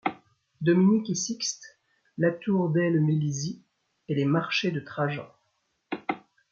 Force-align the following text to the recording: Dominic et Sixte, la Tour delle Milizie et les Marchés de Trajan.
Dominic 0.61 1.11
et 1.11 1.13
Sixte, 1.13 1.77
la 2.17 2.31
Tour 2.31 2.71
delle 2.71 2.99
Milizie 2.99 3.63
et 4.07 4.15
les 4.15 4.25
Marchés 4.25 4.71
de 4.71 4.79
Trajan. 4.79 5.29